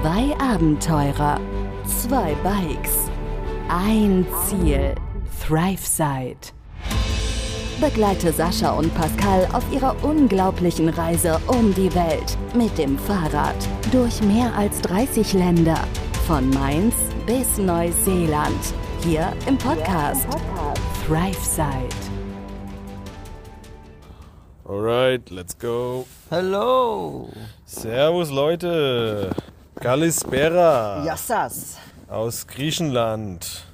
[0.00, 1.40] Zwei Abenteurer,
[1.84, 3.10] zwei Bikes,
[3.68, 4.94] ein Ziel,
[5.44, 6.52] ThriveSide.
[7.80, 13.56] Begleite Sascha und Pascal auf ihrer unglaublichen Reise um die Welt mit dem Fahrrad
[13.90, 15.80] durch mehr als 30 Länder,
[16.28, 16.94] von Mainz
[17.26, 18.72] bis Neuseeland,
[19.02, 20.28] hier im Podcast
[21.08, 21.88] ThriveSide.
[24.64, 26.06] Alright, let's go.
[26.30, 27.30] Hallo.
[27.66, 29.34] Servus Leute.
[29.80, 31.78] Kalispera Yassas.
[32.08, 33.64] aus Griechenland.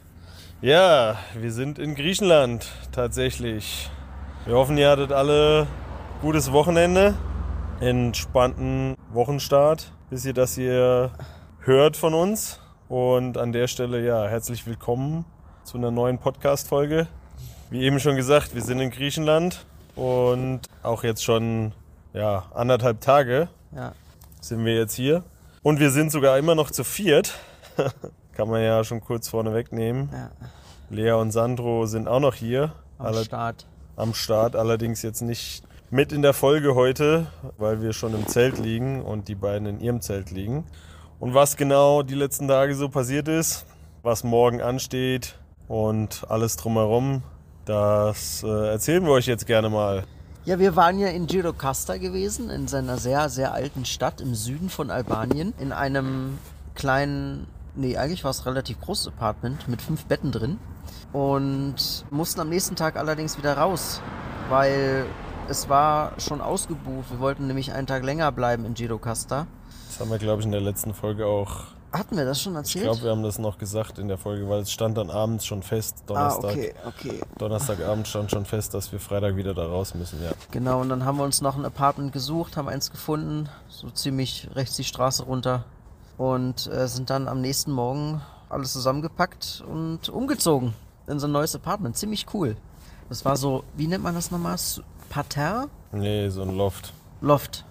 [0.60, 3.90] Ja, wir sind in Griechenland tatsächlich.
[4.44, 5.66] Wir hoffen, ihr hattet alle
[6.20, 7.14] gutes Wochenende,
[7.80, 11.10] entspannten Wochenstart, bis ihr das hier
[11.60, 12.60] hört von uns.
[12.88, 15.24] Und an der Stelle ja, herzlich willkommen
[15.64, 17.06] zu einer neuen Podcast-Folge.
[17.70, 19.64] Wie eben schon gesagt, wir sind in Griechenland
[19.96, 21.72] und auch jetzt schon
[22.12, 23.92] ja, anderthalb Tage Ja.
[24.42, 25.24] sind wir jetzt hier.
[25.64, 27.34] Und wir sind sogar immer noch zu viert.
[28.36, 30.10] Kann man ja schon kurz vorne wegnehmen.
[30.12, 30.30] ja.
[30.90, 33.66] Lea und Sandro sind auch noch hier Am alle Start.
[33.96, 34.54] am Start.
[34.54, 37.26] Allerdings jetzt nicht mit in der Folge heute,
[37.56, 40.66] weil wir schon im Zelt liegen und die beiden in ihrem Zelt liegen.
[41.18, 43.64] Und was genau die letzten Tage so passiert ist,
[44.02, 47.22] was morgen ansteht und alles drumherum,
[47.64, 50.04] das äh, erzählen wir euch jetzt gerne mal.
[50.46, 54.68] Ja, wir waren ja in Girocasta gewesen, in seiner sehr, sehr alten Stadt im Süden
[54.68, 56.38] von Albanien, in einem
[56.74, 60.58] kleinen, nee, eigentlich war es relativ großes Apartment mit fünf Betten drin
[61.14, 64.02] und mussten am nächsten Tag allerdings wieder raus,
[64.50, 65.06] weil
[65.48, 67.10] es war schon ausgebucht.
[67.10, 69.46] Wir wollten nämlich einen Tag länger bleiben in Girocasta.
[69.88, 72.58] Das haben wir, glaube ich, in der letzten Folge auch Hatten wir das schon Ich
[72.58, 72.84] erzählt?
[72.86, 75.62] glaube, wir haben das noch gesagt in der Folge, weil es stand dann abends schon
[75.62, 76.50] fest, ah, Donnerstag.
[76.50, 77.20] okay, okay.
[77.38, 80.32] Donnerstagabend stand schon fest, dass wir Freitag wieder da raus müssen, ja.
[80.50, 84.48] Genau, und dann haben wir uns noch ein Apartment gesucht, haben eins gefunden, so ziemlich
[84.56, 85.64] rechts die Straße runter
[86.18, 90.74] und äh, sind dann am nächsten Morgen alles zusammengepackt und umgezogen
[91.06, 91.96] in so ein neues Apartment.
[91.96, 92.56] Ziemlich cool.
[93.08, 94.56] Das war so, wie nennt man das nochmal?
[95.10, 95.68] Parterre?
[95.92, 96.92] Nee, so ein Loft.
[97.20, 97.64] Loft.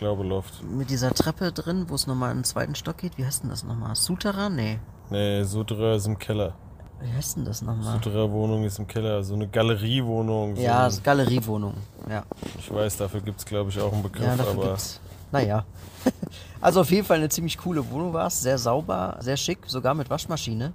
[0.00, 0.64] Glaube Loft.
[0.64, 3.18] Mit dieser Treppe drin, wo es nochmal in den zweiten Stock geht.
[3.18, 3.94] Wie heißt denn das nochmal?
[3.94, 4.54] Souterrain?
[4.54, 4.78] Nee.
[5.10, 6.54] Nee, Sudra ist im Keller.
[7.02, 8.00] Wie heißt denn das nochmal?
[8.02, 9.22] Sudra Wohnung ist im Keller.
[9.22, 10.56] So eine Galeriewohnung.
[10.56, 11.74] So Ja, ein, Galeriewohnung.
[12.08, 12.22] Ja.
[12.58, 15.00] ich weiß, dafür gibt es, glaube ich, auch einen Begriff, Ja, dafür aber gibt's.
[15.32, 15.66] Naja.
[16.62, 18.40] also auf jeden Fall eine ziemlich coole Wohnung war es.
[18.40, 20.72] Sehr sauber, sehr schick, sogar mit Waschmaschine.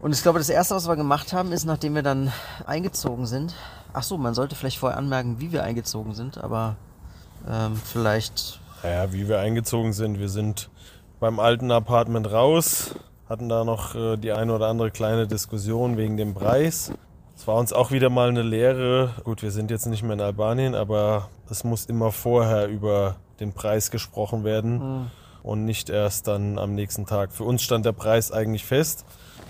[0.00, 2.32] Und ich glaube, das erste, was wir gemacht haben, ist, nachdem wir dann
[2.64, 3.56] eingezogen sind.
[3.92, 6.76] Ach so, man sollte vielleicht vorher anmerken, wie wir eingezogen sind, aber
[7.50, 8.60] ähm, vielleicht.
[8.82, 10.18] Naja, wie wir eingezogen sind.
[10.18, 10.70] Wir sind
[11.20, 12.94] beim alten Apartment raus,
[13.28, 16.92] hatten da noch äh, die eine oder andere kleine Diskussion wegen dem Preis.
[17.36, 19.14] Es war uns auch wieder mal eine Lehre.
[19.24, 23.52] Gut, wir sind jetzt nicht mehr in Albanien, aber es muss immer vorher über den
[23.52, 25.10] Preis gesprochen werden
[25.42, 27.32] und nicht erst dann am nächsten Tag.
[27.32, 29.04] Für uns stand der Preis eigentlich fest.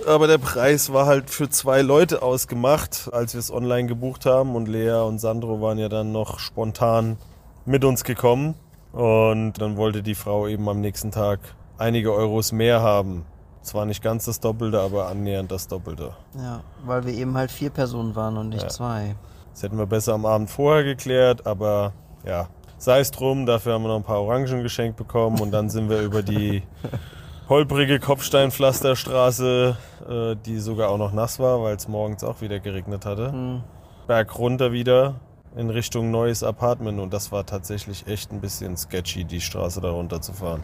[0.07, 4.55] Aber der Preis war halt für zwei Leute ausgemacht, als wir es online gebucht haben.
[4.55, 7.17] Und Lea und Sandro waren ja dann noch spontan
[7.65, 8.55] mit uns gekommen.
[8.93, 11.41] Und dann wollte die Frau eben am nächsten Tag
[11.77, 13.25] einige Euros mehr haben.
[13.63, 16.13] Zwar nicht ganz das Doppelte, aber annähernd das Doppelte.
[16.37, 18.69] Ja, weil wir eben halt vier Personen waren und nicht Ja.
[18.69, 19.15] zwei.
[19.53, 21.93] Das hätten wir besser am Abend vorher geklärt, aber
[22.25, 22.49] ja,
[22.79, 23.45] sei es drum.
[23.45, 26.63] Dafür haben wir noch ein paar Orangen geschenkt bekommen und dann sind wir über die
[27.49, 29.77] holprige Kopfsteinpflasterstraße,
[30.09, 33.63] äh, die sogar auch noch nass war, weil es morgens auch wieder geregnet hatte, Hm.
[34.07, 35.17] berg runter wieder
[35.57, 39.91] in Richtung neues Apartment und das war tatsächlich echt ein bisschen sketchy, die Straße da
[39.91, 40.63] runter zu fahren.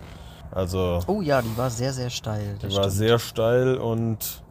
[0.51, 2.57] Also Oh ja, die war sehr, sehr steil.
[2.63, 2.97] die das war stimmt.
[2.97, 4.43] sehr steil und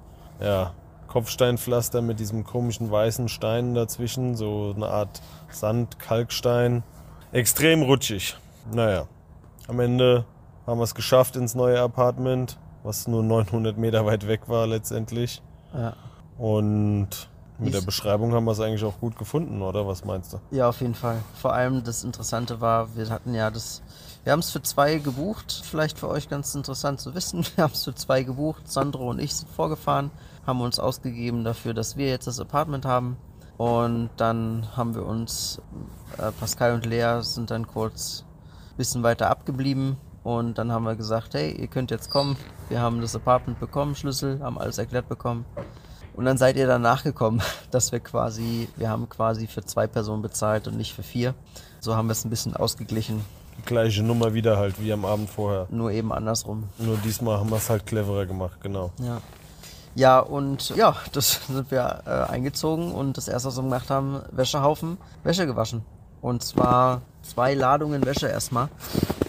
[0.41, 0.73] ja,
[1.07, 6.83] Kopfsteinpflaster mit diesem komischen weißen Stein dazwischen, so eine Art Sand, Kalkstein.
[7.31, 8.35] Extrem rutschig.
[8.71, 9.07] Naja,
[9.67, 10.25] am Ende
[10.65, 15.41] haben wir es geschafft ins neue Apartment, was nur 900 Meter weit weg war letztendlich.
[15.73, 15.93] Ja.
[16.37, 19.87] Und mit der Beschreibung haben wir es eigentlich auch gut gefunden, oder?
[19.87, 20.39] Was meinst du?
[20.51, 21.17] Ja, auf jeden Fall.
[21.39, 23.81] Vor allem das Interessante war, wir hatten ja das.
[24.23, 25.61] Wir haben es für zwei gebucht.
[25.63, 27.45] Vielleicht für euch ganz interessant zu wissen.
[27.55, 28.71] Wir haben es für zwei gebucht.
[28.71, 30.11] Sandro und ich sind vorgefahren,
[30.47, 33.17] haben uns ausgegeben dafür, dass wir jetzt das Apartment haben.
[33.57, 35.61] Und dann haben wir uns,
[36.17, 38.23] äh, Pascal und Lea sind dann kurz
[38.71, 39.97] ein bisschen weiter abgeblieben.
[40.23, 42.37] Und dann haben wir gesagt, hey, ihr könnt jetzt kommen.
[42.69, 45.45] Wir haben das Apartment bekommen, Schlüssel, haben alles erklärt bekommen.
[46.15, 50.21] Und dann seid ihr danach gekommen, dass wir quasi, wir haben quasi für zwei Personen
[50.21, 51.33] bezahlt und nicht für vier.
[51.79, 53.25] So haben wir es ein bisschen ausgeglichen,
[53.57, 55.67] Die gleiche Nummer wieder halt wie am Abend vorher.
[55.69, 56.63] nur eben andersrum.
[56.77, 58.91] Nur diesmal haben wir es halt cleverer gemacht, genau.
[58.99, 59.21] Ja.
[59.95, 64.21] Ja, und ja, das sind wir äh, eingezogen und das erste, was wir gemacht haben,
[64.31, 65.83] Wäschehaufen, Wäsche gewaschen.
[66.21, 68.69] Und zwar zwei Ladungen Wäsche erstmal.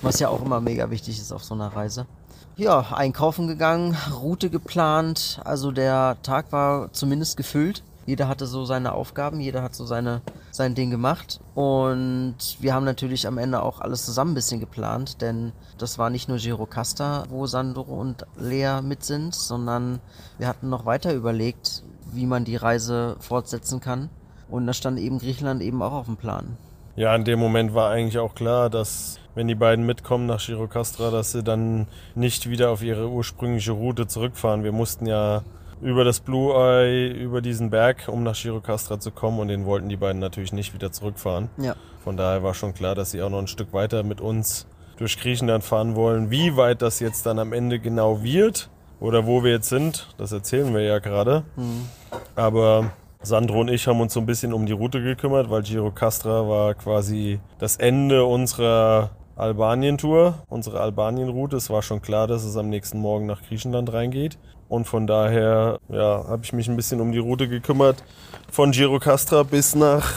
[0.01, 2.07] was ja auch immer mega wichtig ist auf so einer Reise.
[2.57, 5.41] Ja, einkaufen gegangen, Route geplant.
[5.45, 7.83] Also der Tag war zumindest gefüllt.
[8.07, 10.21] Jeder hatte so seine Aufgaben, jeder hat so seine,
[10.53, 11.41] sein Ding gemacht.
[11.55, 16.11] Und wir haben natürlich am Ende auch alles zusammen ein bisschen geplant, denn das war
[16.11, 19.99] nicht nur Girocasta, wo Sandro und Lea mit sind, sondern
[20.39, 24.11] wir hatten noch weiter überlegt, wie man die Reise fortsetzen kann.
[24.49, 26.57] Und da stand eben Griechenland eben auch auf dem Plan.
[26.95, 31.11] Ja, in dem Moment war eigentlich auch klar, dass wenn die beiden mitkommen nach Girocastra,
[31.11, 34.65] dass sie dann nicht wieder auf ihre ursprüngliche Route zurückfahren.
[34.65, 35.43] Wir mussten ja
[35.83, 39.89] über das Blue Eye, über diesen Berg, um nach Girocastra zu kommen und den wollten
[39.89, 41.51] die beiden natürlich nicht wieder zurückfahren.
[41.59, 41.75] Ja.
[42.03, 44.67] Von daher war schon klar, dass sie auch noch ein Stück weiter mit uns
[44.97, 46.31] durch Griechenland fahren wollen.
[46.31, 48.71] Wie weit das jetzt dann am Ende genau wird
[49.01, 51.43] oder wo wir jetzt sind, das erzählen wir ja gerade.
[51.57, 51.89] Mhm.
[52.37, 52.93] Aber
[53.23, 56.75] Sandro und ich haben uns so ein bisschen um die Route gekümmert, weil Girocastra war
[56.75, 61.57] quasi das Ende unserer Albanien-Tour, unsere Albanien-Route.
[61.57, 64.39] Es war schon klar, dass es am nächsten Morgen nach Griechenland reingeht.
[64.69, 68.03] Und von daher ja, habe ich mich ein bisschen um die Route gekümmert.
[68.51, 70.09] Von Girocastra bis nach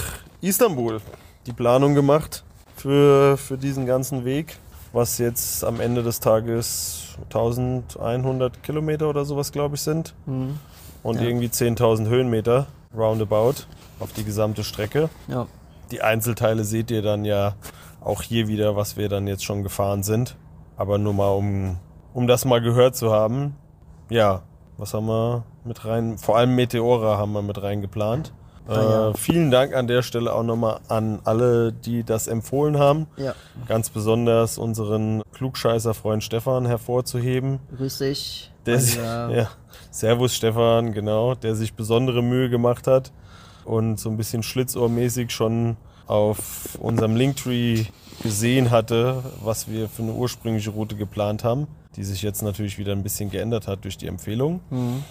[0.41, 0.99] Istanbul.
[1.45, 2.43] Die Planung gemacht
[2.75, 4.57] für, für diesen ganzen Weg,
[4.93, 10.13] was jetzt am Ende des Tages 1100 Kilometer oder sowas, glaube ich, sind.
[10.25, 10.59] Mhm.
[11.03, 11.27] Und Ja.
[11.27, 13.65] irgendwie 10.000 Höhenmeter roundabout
[13.99, 15.09] auf die gesamte Strecke.
[15.27, 15.47] Ja.
[15.91, 17.55] Die Einzelteile seht ihr dann ja
[18.01, 20.37] auch hier wieder, was wir dann jetzt schon gefahren sind.
[20.75, 21.77] Aber nur mal, um,
[22.13, 23.55] um das mal gehört zu haben.
[24.09, 24.43] Ja,
[24.77, 26.17] was haben wir mit rein?
[26.17, 28.33] Vor allem Meteora haben wir mit reingeplant.
[28.67, 29.09] Ah, ja.
[29.09, 33.07] Äh, vielen Dank an der Stelle auch nochmal an alle, die das empfohlen haben.
[33.17, 33.33] Ja.
[33.67, 37.59] Ganz besonders unseren Klugscheißer-Freund Stefan hervorzuheben.
[37.75, 38.51] Grüß dich.
[38.65, 39.49] Der sich, Mein, äh, ja,
[39.89, 43.13] Servus Stefan, genau, der sich besondere Mühe gemacht hat
[43.63, 47.85] und so ein bisschen schlitzohrmäßig schon auf unserem Linktree
[48.23, 52.93] gesehen hatte, was wir für eine ursprüngliche Route geplant haben, die sich jetzt natürlich wieder
[52.93, 54.61] ein bisschen geändert hat durch die Empfehlung.
[54.69, 55.03] Mhm.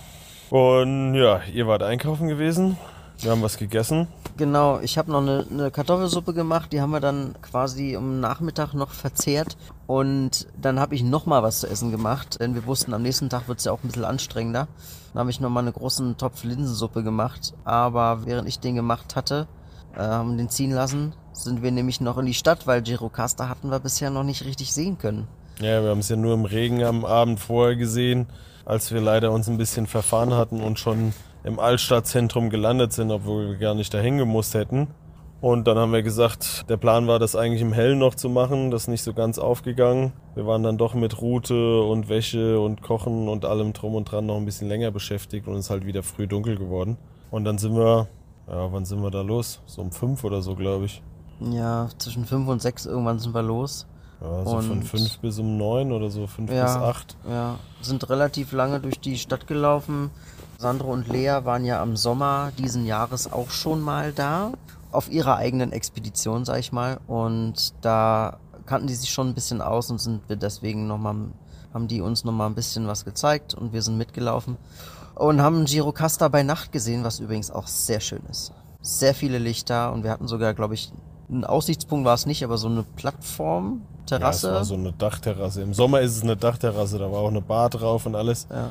[0.51, 2.77] Und ja, ihr wart einkaufen gewesen,
[3.21, 4.07] wir haben was gegessen.
[4.37, 8.75] Genau, ich habe noch eine, eine Kartoffelsuppe gemacht, die haben wir dann quasi am Nachmittag
[8.75, 9.57] noch verzehrt
[9.87, 13.31] und dann habe ich noch mal was zu essen gemacht, denn wir wussten, am nächsten
[13.31, 14.69] Tag wird es ja auch ein bisschen anstrengender.
[15.13, 19.17] Dann habe ich noch mal einen großen Topf Linsensuppe gemacht, aber während ich den gemacht
[19.17, 19.49] hatte,
[19.97, 23.71] äh, haben den ziehen lassen, sind wir nämlich noch in die Stadt, weil Girocasta hatten
[23.71, 25.27] wir bisher noch nicht richtig sehen können.
[25.61, 28.27] Ja, wir haben es ja nur im Regen am Abend vorher gesehen,
[28.65, 31.13] als wir leider uns ein bisschen verfahren hatten und schon
[31.45, 34.89] im Altstadtzentrum gelandet sind, obwohl wir gar nicht dahin gemusst hätten.
[35.41, 38.71] Und dann haben wir gesagt, der Plan war, das eigentlich im Hellen noch zu machen.
[38.71, 40.13] Das ist nicht so ganz aufgegangen.
[40.35, 44.27] Wir waren dann doch mit Route und Wäsche und Kochen und allem drum und dran
[44.27, 46.97] noch ein bisschen länger beschäftigt und es ist halt wieder früh dunkel geworden.
[47.31, 48.09] Und dann sind wir,
[48.49, 49.61] ja, wann sind wir da los?
[49.67, 51.03] So um fünf oder so, glaube ich.
[51.41, 53.87] Ja, zwischen fünf und sechs irgendwann sind wir los.
[54.21, 56.65] Ja, so von Und- fünf bis um neun oder so, fünf Ja.
[56.65, 57.17] bis acht.
[57.29, 60.11] Ja, sind relativ lange durch die Stadt gelaufen.
[60.59, 64.53] Sandro und Lea waren ja am Sommer diesen Jahres auch schon mal da.
[64.91, 66.99] Auf ihrer eigenen Expedition, sag ich mal.
[67.07, 71.17] Und da kannten die sich schon ein bisschen aus und sind wir deswegen nochmal,
[71.75, 74.57] haben die uns nochmal ein bisschen was gezeigt und wir sind mitgelaufen.
[75.17, 78.53] Und haben Girocasta bei Nacht gesehen, was übrigens auch sehr schön ist.
[78.83, 80.93] Sehr viele Lichter und wir hatten sogar, glaube ich,
[81.29, 84.49] ein Aussichtspunkt war es nicht, aber so eine Plattform, Ja, Terrasse.
[84.49, 85.63] es war so eine Dachterrasse.
[85.63, 88.47] Im Sommer ist es eine Dachterrasse, da war auch eine Bar drauf und alles.
[88.51, 88.71] ja,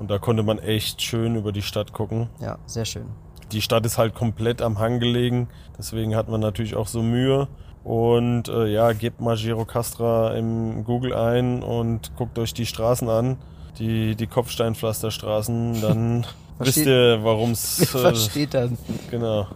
[0.00, 2.28] Und da konnte man echt schön über die Stadt gucken.
[2.40, 3.06] ja, sehr schön.
[3.52, 7.46] Die Stadt ist halt komplett am Hang gelegen, deswegen hat man natürlich auch so Mühe.
[7.84, 13.36] Und äh, ja, gebt mal Girocastra im Google ein und guckt euch die Straßen an,
[13.78, 16.26] die, die Kopfsteinpflasterstraßen, dann
[16.58, 18.76] wisst Versteht- ihr, warum es Versteht dann.
[19.10, 19.46] genau,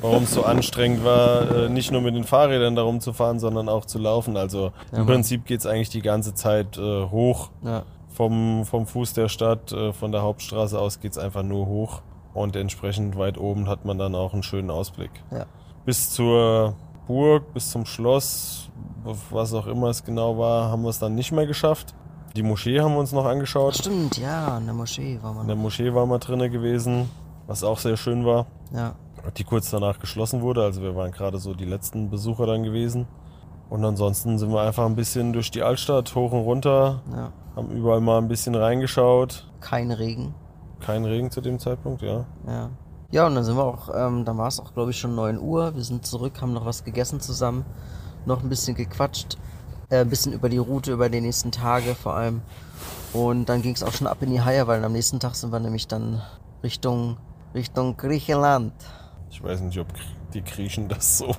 [0.00, 3.68] warum es so anstrengend war, äh, nicht nur mit den Fahrrädern darum zu fahren, sondern
[3.68, 4.36] auch zu laufen.
[4.36, 5.06] Also Ja, im.
[5.06, 9.92] Prinzip geht's eigentlich die ganze Zeit äh, hoch Ja, vom, vom Fuß der Stadt, äh,
[9.92, 12.02] von der Hauptstraße aus geht's einfach nur hoch.
[12.34, 15.10] Und entsprechend weit oben hat man dann auch einen schönen Ausblick.
[15.30, 15.46] ja.
[15.86, 16.74] Bis zur
[17.06, 18.68] Burg, bis zum Schloss,
[19.30, 21.94] was auch immer es genau war, haben wir es dann nicht mehr geschafft.
[22.36, 23.76] Die Moschee haben wir uns noch angeschaut.
[23.76, 25.46] Stimmt, ja, in der Moschee war In man.
[25.46, 27.08] der Moschee waren wir drinnen gewesen,
[27.46, 28.44] was auch sehr schön war.
[28.74, 28.94] Ja,
[29.38, 33.06] Die kurz danach geschlossen wurde, also wir waren gerade so die letzten Besucher dann gewesen.
[33.70, 37.32] Und ansonsten sind wir einfach ein bisschen durch die Altstadt hoch und runter, ja.
[37.56, 39.50] haben überall mal ein bisschen reingeschaut.
[39.60, 40.34] Kein Regen.
[40.80, 42.26] Kein Regen zu dem Zeitpunkt, ja.
[42.46, 42.68] Ja.
[43.10, 45.38] Ja, und dann sind wir auch, ähm, dann war es auch, glaube ich, schon 9
[45.40, 45.74] Uhr.
[45.74, 47.64] Wir sind zurück, haben noch was gegessen zusammen,
[48.26, 49.38] noch ein bisschen gequatscht,
[49.90, 52.42] äh, ein bisschen über die Route, über die nächsten Tage vor allem.
[53.12, 55.50] Und dann ging es auch schon ab in die Haie, weil am nächsten Tag sind
[55.52, 56.20] wir nämlich dann
[56.62, 57.16] Richtung,
[57.54, 58.72] Richtung Griechenland.
[59.30, 59.86] Ich weiß nicht, ob
[60.34, 61.34] die Griechen das so.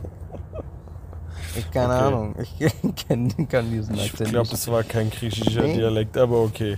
[1.55, 2.03] Ich, keine Okay.
[2.03, 2.35] Ahnung.
[2.39, 2.53] Ich
[3.07, 4.53] kenn, kann diesen Ich Akzent glaube, nicht.
[4.53, 5.75] es war kein griechischer Nee.
[5.75, 6.73] Dialekt, aber okay.
[6.73, 6.77] Äh,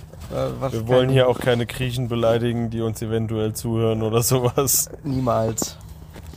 [0.59, 4.89] was Wir wollen hier auch keine Griechen beleidigen, die uns eventuell zuhören oder sowas.
[5.03, 5.77] Niemals.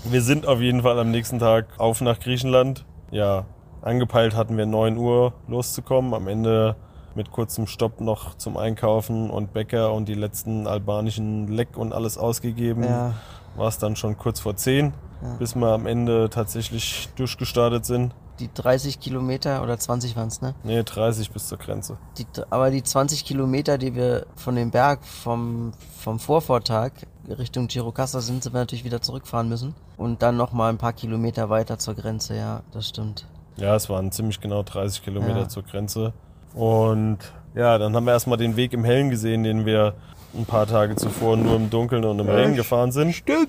[0.05, 2.85] Wir sind auf jeden Fall am nächsten Tag auf nach Griechenland.
[3.11, 3.45] Ja,
[3.83, 6.15] angepeilt hatten wir 9 Uhr loszukommen.
[6.15, 6.77] Am Ende
[7.15, 12.17] mit kurzem Stopp noch zum Einkaufen und Bäcker und die letzten albanischen Leck und alles
[12.17, 12.85] ausgegeben.
[12.85, 13.15] Ja.
[13.57, 15.35] War es dann schon kurz vor 10, Ja.
[15.39, 18.15] bis wir am Ende tatsächlich durchgestartet sind.
[18.39, 20.55] Die 30 Kilometer oder 20 waren es, ne?
[20.65, 21.99] Nee, 30 bis zur Grenze.
[22.17, 26.93] Die, aber die 20 Kilometer, die wir von dem Berg vom, vom Vorvortag
[27.29, 29.75] Richtung Girocassa sind, sind wir natürlich wieder zurückfahren müssen.
[29.99, 33.27] Und dann nochmal ein paar Kilometer weiter zur Grenze, ja, das stimmt.
[33.57, 35.49] Ja, es waren ziemlich genau 30 Kilometer Ja.
[35.49, 36.13] zur Grenze.
[36.55, 37.19] Und
[37.55, 39.95] ja, dann haben wir erstmal den Weg im Hellen gesehen, den wir
[40.35, 43.13] ein paar Tage zuvor nur im Dunkeln und im Regen gefahren sind.
[43.13, 43.49] Stimmt.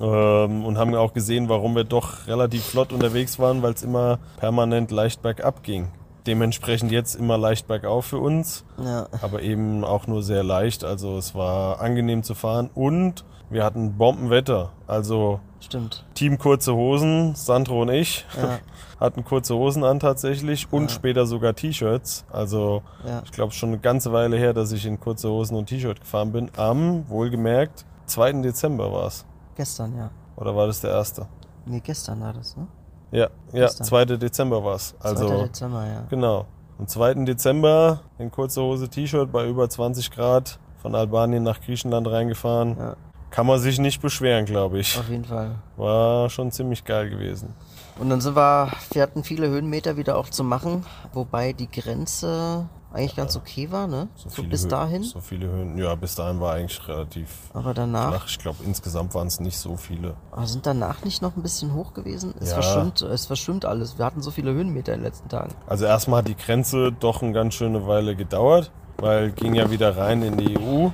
[0.00, 4.18] Ähm, und haben auch gesehen, warum wir doch relativ flott unterwegs waren, weil es immer
[4.38, 5.88] permanent leicht bergab ging.
[6.26, 10.84] Dementsprechend jetzt immer leicht bergauf für uns, Ja, aber eben auch nur sehr leicht.
[10.84, 14.70] Also es war angenehm zu fahren und wir hatten Bombenwetter.
[14.86, 16.04] Also stimmt.
[16.14, 18.58] Team kurze Hosen, Sandro und ich Ja,
[19.00, 20.88] hatten kurze Hosen an tatsächlich und Ja.
[20.90, 22.24] später sogar T-Shirts.
[22.30, 23.22] Also ja.
[23.24, 26.32] ich glaube schon eine ganze Weile her, dass ich in kurze Hosen und T-Shirt gefahren
[26.32, 26.50] bin.
[26.56, 28.32] Am, wohlgemerkt, 2.
[28.42, 29.24] Dezember war es.
[29.56, 30.10] Gestern, ja.
[30.36, 31.26] Oder war das der erste?
[31.66, 32.66] Nee, gestern war das, ne?
[33.10, 33.86] Ja, ja, Gestern.
[33.86, 34.04] 2.
[34.16, 34.94] Dezember war es.
[35.00, 35.08] 2.
[35.08, 36.02] Also Dezember, ja.
[36.08, 36.46] genau.
[36.78, 37.14] Am 2.
[37.24, 42.76] Dezember in kurze Hose T-Shirt bei über 20 Grad von Albanien nach Griechenland reingefahren.
[42.78, 42.96] Ja,
[43.32, 44.96] Kann man sich nicht beschweren, glaube ich.
[44.98, 45.56] auf jeden Fall.
[45.76, 47.54] War schon ziemlich geil gewesen.
[47.98, 52.66] Und dann sind wir, wir hatten viele Höhenmeter wieder auch zu machen, wobei die Grenze
[52.92, 54.08] eigentlich ganz okay war, ne?
[54.16, 55.02] So, viele bis Hö- dahin.
[55.02, 55.78] So viele Höhen.
[55.78, 58.26] Ja, bis dahin war eigentlich relativ Aber danach, flach.
[58.28, 60.14] Ich glaube, insgesamt waren es nicht so viele.
[60.30, 62.34] aber sind danach nicht noch ein bisschen hoch gewesen?
[62.38, 62.56] Es Ja.
[62.60, 63.96] verschwimmt, es verschwimmt alles.
[63.98, 65.54] Wir hatten so viele Höhenmeter in den letzten Tagen.
[65.66, 69.96] Also erstmal hat die Grenze doch eine ganz schöne Weile gedauert, weil ging ja wieder
[69.96, 70.88] rein in die EU.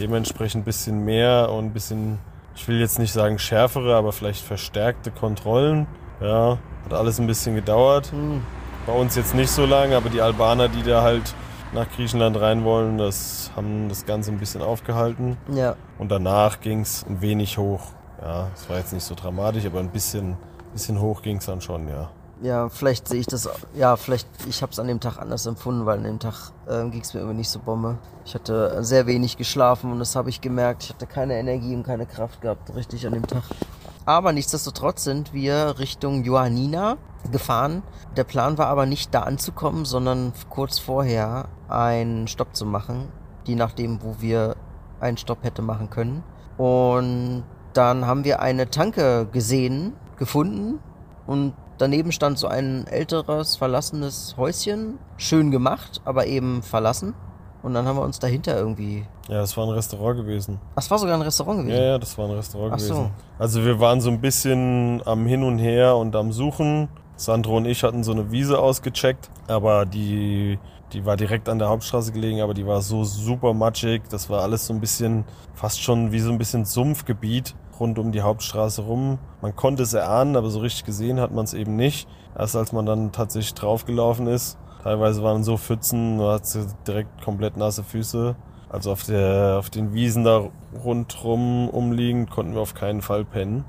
[0.00, 2.18] Dementsprechend ein bisschen mehr und ein bisschen,
[2.56, 5.86] ich will jetzt nicht sagen schärfere, aber vielleicht verstärkte Kontrollen.
[6.20, 8.10] Ja, hat alles ein bisschen gedauert.
[8.12, 8.42] Hm,
[8.86, 11.34] Bei uns jetzt nicht so lange, aber die Albaner, die da halt
[11.72, 15.36] nach Griechenland rein wollen, das haben das Ganze ein bisschen aufgehalten.
[15.54, 17.82] ja, Und danach ging es ein wenig hoch.
[18.22, 20.36] Ja, es war jetzt nicht so dramatisch, aber ein bisschen,
[20.72, 22.10] bisschen hoch ging es dann schon, ja.
[22.42, 25.86] Ja, vielleicht sehe ich das, ja, vielleicht, ich habe es an dem Tag anders empfunden,
[25.86, 27.98] weil an dem Tag ähm, ging es mir irgendwie nicht so Bombe.
[28.24, 30.84] Ich hatte sehr wenig geschlafen und das habe ich gemerkt.
[30.84, 33.42] Ich hatte keine Energie und keine Kraft gehabt, richtig an dem Tag.
[34.06, 36.96] Aber nichtsdestotrotz sind wir Richtung Johannina
[37.30, 37.82] gefahren.
[38.16, 43.08] Der Plan war aber nicht da anzukommen, sondern kurz vorher einen Stopp zu machen,
[43.44, 44.56] je nachdem, wo wir
[45.00, 46.24] einen Stopp hätte machen können.
[46.56, 50.80] Und dann haben wir eine Tanke gesehen, gefunden
[51.26, 54.98] und daneben stand so ein älteres, verlassenes Häuschen.
[55.16, 57.14] Schön gemacht, aber eben verlassen.
[57.62, 59.04] Und dann haben wir uns dahinter irgendwie.
[59.28, 60.58] Ja, das war ein Restaurant gewesen.
[60.76, 61.76] Das war sogar ein Restaurant gewesen.
[61.76, 62.94] Ja, ja, das war ein Restaurant Ach so.
[62.94, 63.10] gewesen.
[63.38, 66.88] Also wir waren so ein bisschen am Hin und Her und am Suchen.
[67.16, 70.58] Sandro und ich hatten so eine Wiese ausgecheckt, aber die,
[70.94, 74.02] die war direkt an der Hauptstraße gelegen, aber die war so super matschig.
[74.08, 78.12] Das war alles so ein bisschen, fast schon wie so ein bisschen Sumpfgebiet rund um
[78.12, 79.18] die Hauptstraße rum.
[79.40, 82.06] Man konnte es erahnen, aber so richtig gesehen hat man es eben nicht.
[82.38, 84.58] Erst als man dann tatsächlich draufgelaufen ist.
[84.82, 88.36] Teilweise waren so Pfützen, da hat sie direkt komplett nasse Füße.
[88.68, 90.44] Also auf, der, auf den Wiesen da
[90.84, 93.64] rundrum umliegend konnten wir auf keinen Fall pennen.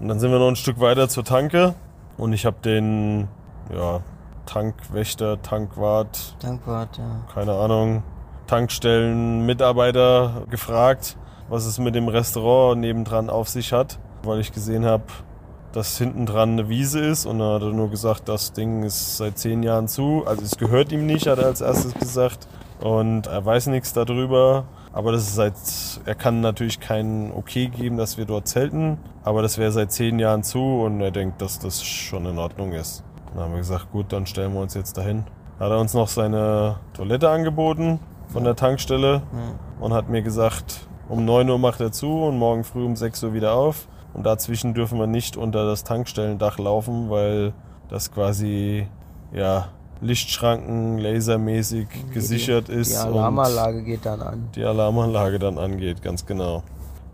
[0.00, 1.74] Und dann sind wir noch ein Stück weiter zur Tanke
[2.16, 3.28] und ich habe den
[3.74, 4.00] ja,
[4.46, 7.26] Tankwächter, Tankwart, Dankwart, ja.
[7.32, 8.02] keine Ahnung,
[8.46, 11.16] Tankstellen-Mitarbeiter gefragt,
[11.48, 15.04] was es mit dem Restaurant nebendran auf sich hat, weil ich gesehen habe,
[15.72, 19.18] dass hinten dran eine Wiese ist und dann hat er nur gesagt, das Ding ist
[19.18, 20.24] seit zehn Jahren zu.
[20.26, 22.48] Also es gehört ihm nicht, hat er als erstes gesagt.
[22.80, 24.64] Und er weiß nichts darüber.
[24.92, 25.54] Aber das ist seit,
[26.06, 28.96] er kann natürlich kein Okay geben, dass wir dort zelten.
[29.24, 32.72] Aber das wäre seit zehn Jahren zu und er denkt, dass das schon in Ordnung
[32.72, 33.04] ist.
[33.34, 35.24] Dann haben wir gesagt, gut, dann stellen wir uns jetzt dahin.
[35.60, 39.84] Hat er uns noch seine Toilette angeboten von der Tankstelle ja.
[39.84, 43.22] und hat mir gesagt, um 9 Uhr macht er zu und morgen früh um 6
[43.24, 43.88] Uhr wieder auf.
[44.14, 47.52] Und dazwischen dürfen wir nicht unter das Tankstellendach laufen, weil
[47.88, 48.88] das quasi
[49.32, 49.68] ja,
[50.00, 54.48] Lichtschranken lasermäßig gesichert ist Die und Alarmanlage geht dann an.
[54.54, 56.62] die Alarmanlage dann angeht, ganz genau.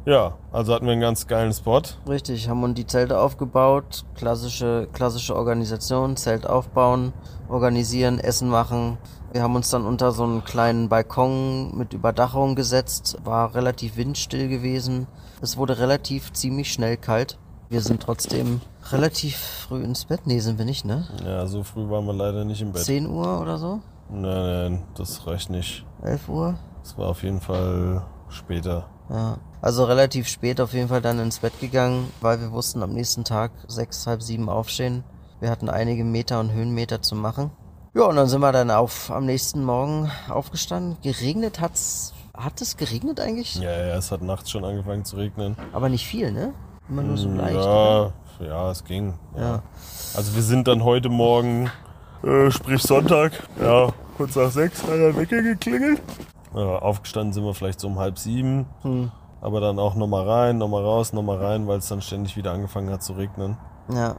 [0.04, 1.82] Ja, also hatten wir einen ganz geilen Spot.
[2.08, 4.04] Richtig, haben uns die Zelte aufgebaut.
[4.16, 7.12] Klassische, klassische Organisation, Zelt aufbauen,
[7.48, 8.98] organisieren, Essen machen.
[9.32, 13.18] Wir haben uns dann unter so einen kleinen Balkon mit Überdachung gesetzt.
[13.22, 15.06] War relativ windstill gewesen.
[15.40, 17.38] Es wurde relativ ziemlich schnell kalt.
[17.68, 20.22] Wir sind trotzdem relativ früh ins Bett.
[20.26, 21.06] Nee, sind wir nicht, ne?
[21.24, 22.82] Ja, so früh waren wir leider nicht im Bett.
[22.82, 23.80] 10 Uhr oder so?
[24.10, 25.86] Nein, nein, das reicht nicht.
[26.02, 26.58] 11 Uhr?
[26.82, 28.88] Es war auf jeden Fall später.
[29.08, 29.38] Ja.
[29.62, 33.22] Also relativ spät auf jeden Fall dann ins Bett gegangen, weil wir wussten, am nächsten
[33.22, 35.04] Tag sechs, halb sieben aufstehen.
[35.38, 37.52] Wir hatten einige Meter und Höhenmeter zu machen.
[37.94, 40.96] Ja, und dann sind wir dann auf, am nächsten Morgen aufgestanden.
[41.02, 42.12] Geregnet hat's.
[42.36, 43.54] Hat es geregnet eigentlich?
[43.56, 45.56] Ja, ja, es hat nachts schon angefangen zu regnen.
[45.72, 46.54] Aber nicht viel, ne?
[46.88, 47.54] Immer nur so leicht.
[47.54, 48.12] Ja, oder?
[48.40, 49.14] ja, es ging.
[49.36, 49.40] Ja.
[49.40, 49.62] Ja.
[50.16, 51.70] Also wir sind dann heute Morgen,
[52.24, 56.02] äh, sprich Sonntag, ja, kurz nach sechs hat der Wecker geklingelt.
[56.52, 58.66] Ja, aufgestanden sind wir vielleicht so um halb sieben.
[58.82, 59.12] Hm.
[59.42, 62.90] Aber dann auch nochmal rein, nochmal raus, nochmal rein, weil es dann ständig wieder angefangen
[62.90, 63.58] hat zu regnen.
[63.92, 64.16] Ja.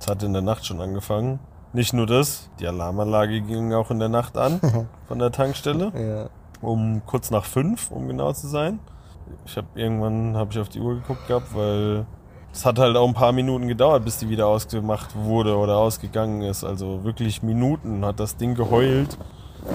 [0.00, 1.38] Es hat in der Nacht schon angefangen.
[1.74, 4.60] Nicht nur das, die Alarmanlage ging auch in der Nacht an
[5.08, 5.92] von der Tankstelle.
[5.94, 6.30] Ja.
[6.66, 8.80] Um kurz nach fünf, um genau zu sein.
[9.44, 12.06] Ich habe irgendwann habe ich auf die Uhr geguckt gehabt, weil
[12.52, 16.42] es hat halt auch ein paar Minuten gedauert, bis die wieder ausgemacht wurde oder ausgegangen
[16.42, 16.64] ist.
[16.64, 19.16] Also wirklich Minuten hat das Ding geheult,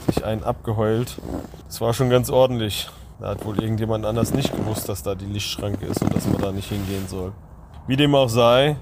[0.08, 1.20] sich einen abgeheult.
[1.68, 2.90] Das war schon ganz ordentlich.
[3.20, 6.40] Da hat wohl irgendjemand anders nicht gewusst, dass da die Lichtschranke ist und dass man
[6.42, 7.32] da nicht hingehen soll.
[7.88, 8.78] Wie dem auch sei,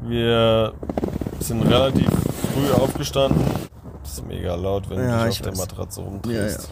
[0.00, 0.72] wir
[1.40, 3.44] sind relativ früh aufgestanden.
[4.02, 5.58] Das ist mega laut, wenn Ja, du dich ich auf der weiß.
[5.58, 6.70] Matratze rumdrehst.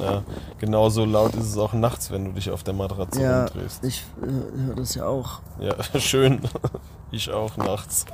[0.00, 0.22] Ja,
[0.58, 3.84] genauso laut ist es auch nachts, wenn du dich auf der Matratze Ja, rumdrehst.
[3.84, 5.40] ich äh, höre das ja auch.
[5.60, 6.40] Ja, schön.
[7.10, 8.04] Ich auch nachts.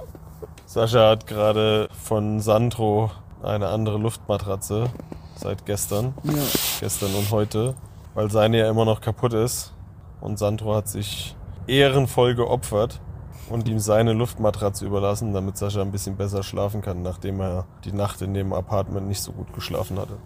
[0.67, 3.11] Sascha hat gerade von Sandro
[3.43, 4.91] eine andere Luftmatratze
[5.37, 6.15] seit gestern.
[6.25, 6.33] Ja.
[6.81, 7.75] Gestern und heute,
[8.19, 9.73] weil seine ja immer noch kaputt ist.
[10.21, 11.37] Und Sandro hat sich
[11.69, 13.01] ehrenvoll geopfert
[13.49, 17.93] und ihm seine Luftmatratze überlassen, damit Sascha ein bisschen besser schlafen kann, nachdem er die
[17.93, 20.17] Nacht in dem Apartment nicht so gut geschlafen hatte.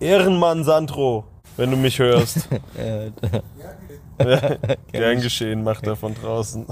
[0.00, 1.24] Ehrenmann, Sandro,
[1.58, 2.48] wenn du mich hörst.
[4.90, 6.64] Gern geschehen, macht er von draußen.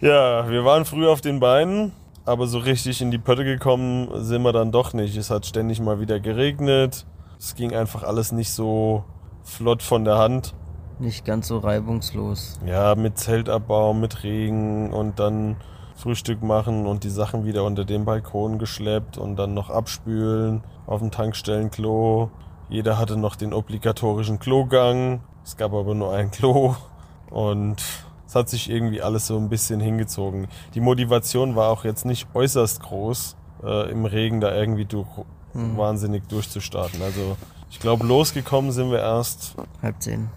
[0.00, 1.92] Ja, wir waren früh auf den Beinen,
[2.24, 5.16] aber so richtig in die Pötte gekommen sind wir dann doch nicht.
[5.16, 7.06] Es hat ständig mal wieder geregnet.
[7.38, 9.04] Es ging einfach alles nicht so
[9.46, 10.54] flott von der Hand.
[10.98, 12.58] Nicht ganz so reibungslos.
[12.66, 15.56] Ja, mit Zeltabbau, mit Regen und dann
[15.94, 21.00] Frühstück machen und die Sachen wieder unter den Balkon geschleppt und dann noch abspülen auf
[21.00, 22.30] dem Tankstellenklo.
[22.68, 25.20] Jeder hatte noch den obligatorischen Klogang.
[25.44, 26.74] Es gab aber nur ein Klo
[27.30, 27.76] und
[28.26, 30.48] es hat sich irgendwie alles so ein bisschen hingezogen.
[30.74, 35.06] Die Motivation war auch jetzt nicht äußerst groß, äh, im Regen da irgendwie durch,
[35.54, 37.00] wahnsinnig durchzustarten.
[37.02, 37.36] Also
[37.70, 40.28] ich glaube, losgekommen sind wir erst, Halb zehn.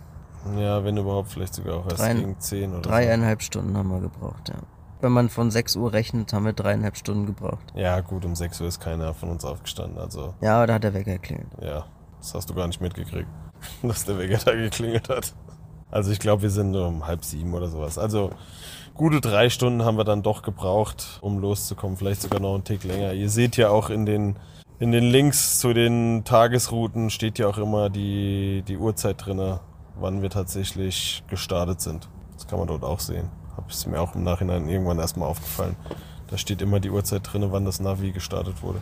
[0.57, 2.89] ja, wenn überhaupt, vielleicht sogar auch erst Drei- gegen 10 oder so.
[2.89, 4.55] Dreieinhalb Stunden haben wir gebraucht, ja.
[5.01, 7.71] Wenn man von 6 Uhr rechnet, haben wir dreieinhalb Stunden gebraucht.
[7.73, 9.97] Ja, gut, um 6 Uhr ist keiner von uns aufgestanden.
[9.97, 11.47] Also, Ja, da hat der Wecker geklingelt.
[11.61, 11.85] ja,
[12.19, 13.29] das hast du gar nicht mitgekriegt,
[13.83, 15.33] dass der Wecker da geklingelt hat.
[15.89, 17.97] Also, ich glaube, wir sind um halb sieben oder sowas.
[17.97, 18.31] Also,
[18.93, 21.95] gute drei Stunden haben wir dann doch gebraucht, um loszukommen.
[21.95, 23.13] Vielleicht sogar noch einen Tick länger.
[23.13, 24.35] Ihr seht ja auch in den,
[24.79, 29.59] in den Links zu den Tagesrouten steht ja auch immer die, die Uhrzeit drinne,
[29.99, 32.07] wann wir tatsächlich gestartet sind.
[32.33, 33.29] Das kann man dort auch sehen.
[33.57, 35.75] Hab es mir auch im Nachhinein irgendwann erstmal aufgefallen.
[36.27, 38.81] Da steht immer die Uhrzeit drinne, wann das Navi gestartet wurde.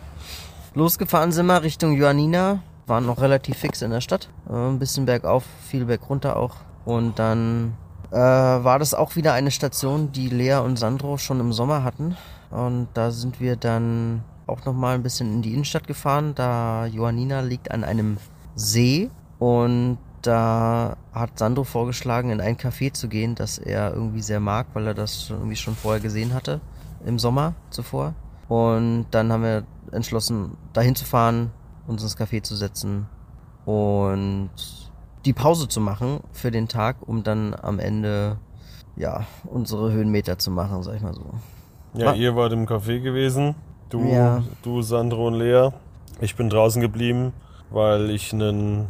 [0.74, 4.28] Losgefahren sind wir Richtung Johannina, waren noch relativ fix in der Stadt.
[4.48, 6.56] Äh, ein bisschen bergauf, viel bergunter auch.
[6.84, 7.74] Und dann
[8.12, 12.16] äh, war das auch wieder eine Station, die Lea und Sandro schon im Sommer hatten.
[12.50, 17.40] Und da sind wir dann auch nochmal ein bisschen in die Innenstadt gefahren, da Johannina
[17.40, 18.18] liegt an einem
[18.54, 24.40] See und da hat Sandro vorgeschlagen, in ein Café zu gehen, das er irgendwie sehr
[24.40, 26.60] mag, weil er das irgendwie schon vorher gesehen hatte,
[27.04, 28.14] im Sommer zuvor.
[28.48, 31.50] Und dann haben wir entschlossen, dahin zu fahren,
[31.86, 33.06] uns ins Café zu setzen
[33.64, 34.50] und
[35.24, 38.38] die Pause zu machen für den Tag, um dann am Ende
[38.96, 41.30] ja unsere Höhenmeter zu machen, sag ich mal so.
[41.94, 43.54] Ja, ihr wart im Café gewesen.
[43.90, 44.42] Du, Ja.
[44.62, 45.70] du, Sandro und Lea.
[46.20, 47.32] Ich bin draußen geblieben,
[47.70, 48.88] weil ich einen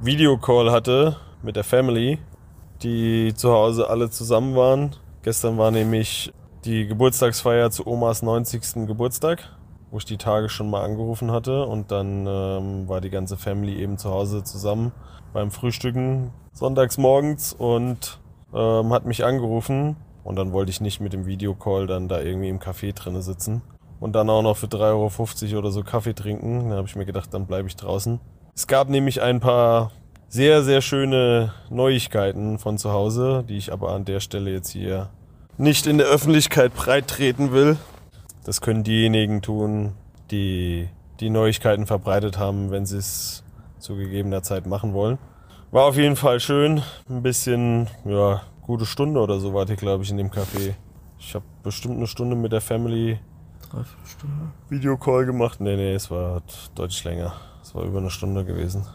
[0.00, 2.18] Videocall hatte mit der Family,
[2.82, 4.94] die zu Hause alle zusammen waren.
[5.22, 6.32] Gestern war nämlich
[6.64, 8.86] die Geburtstagsfeier zu Omas 90.
[8.86, 9.56] Geburtstag,
[9.90, 11.64] wo ich die Tage schon mal angerufen hatte.
[11.64, 14.92] Und dann ähm, war die ganze Family eben zu Hause zusammen
[15.32, 18.20] beim Frühstücken sonntags morgens und
[18.54, 19.96] ähm, hat mich angerufen.
[20.22, 23.62] Und dann wollte ich nicht mit dem Videocall dann da irgendwie im Café drinne sitzen.
[24.00, 26.70] Und dann auch noch für 3,50 Euro oder so Kaffee trinken.
[26.70, 28.20] Da habe ich mir gedacht, dann bleibe ich draußen.
[28.54, 29.92] Es gab nämlich ein paar
[30.28, 35.08] sehr, sehr schöne Neuigkeiten von zu Hause, die ich aber an der Stelle jetzt hier
[35.56, 37.76] nicht in der Öffentlichkeit breit treten will.
[38.44, 39.94] Das können diejenigen tun,
[40.30, 40.88] die
[41.20, 43.42] die Neuigkeiten verbreitet haben, wenn sie es
[43.78, 45.18] zu gegebener Zeit machen wollen.
[45.70, 46.82] War auf jeden Fall schön.
[47.08, 50.74] Ein bisschen, ja, gute Stunde oder so wart ihr, glaube ich, in dem Café.
[51.18, 53.18] Ich habe bestimmt eine Stunde mit der Family
[53.70, 54.52] Dreiviertel Stunde.
[54.68, 55.60] Videocall gemacht.
[55.60, 56.42] Nee, nee, es war
[56.74, 57.34] deutlich länger.
[57.62, 58.86] Es war über eine Stunde gewesen.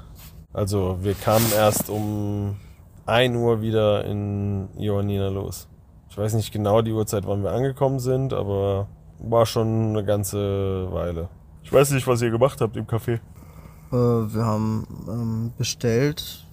[0.52, 2.58] Also wir kamen erst um
[3.06, 5.68] 1 Uhr wieder in Ioannina los.
[6.10, 8.88] Ich weiß nicht genau die Uhrzeit, wann wir angekommen sind, aber
[9.20, 11.30] war schon eine ganze Weile.
[11.64, 13.14] Ich weiß nicht, was ihr gemacht habt im Café.
[13.14, 16.46] Äh, wir haben ähm, bestellt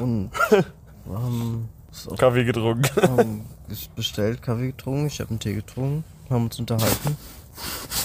[0.00, 0.30] und
[1.10, 1.68] haben,
[2.18, 2.90] Kaffee getrunken.
[3.02, 3.44] haben
[3.96, 7.16] bestellt, Kaffee getrunken, ich habe einen Tee getrunken, haben uns unterhalten.